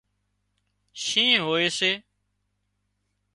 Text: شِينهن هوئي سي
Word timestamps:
شِينهن 1.03 1.41
هوئي 1.47 1.67
سي 1.77 1.91